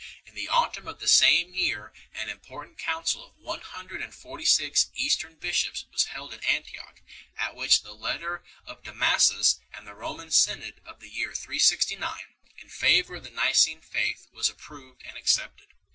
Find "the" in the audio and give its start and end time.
0.33-0.49, 0.99-1.07, 7.83-7.93, 9.85-9.93, 11.01-11.09, 13.25-13.29